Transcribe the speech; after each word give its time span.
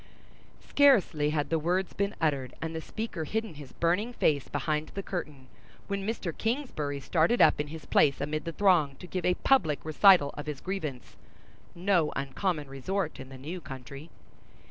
Scarcely 0.67 1.29
had 1.29 1.51
the 1.51 1.59
words 1.59 1.93
been 1.93 2.15
uttered, 2.19 2.55
and 2.59 2.73
the 2.73 2.81
speaker 2.81 3.23
hidden 3.23 3.53
his 3.53 3.71
burning 3.73 4.13
face 4.13 4.47
behind 4.47 4.87
the 4.95 5.03
curtain, 5.03 5.45
when 5.85 6.07
Mr. 6.07 6.35
Kingsbury 6.35 6.99
started 6.99 7.39
up 7.39 7.61
in 7.61 7.67
his 7.67 7.85
place 7.85 8.19
amid 8.19 8.45
the 8.45 8.51
throng, 8.51 8.95
to 8.95 9.05
give 9.05 9.25
a 9.27 9.35
public 9.35 9.85
recital 9.85 10.31
of 10.33 10.47
his 10.47 10.59
grievance—no 10.59 12.11
uncommon 12.15 12.67
resort 12.67 13.19
in 13.19 13.29
the 13.29 13.37
new 13.37 13.61
country. 13.61 14.09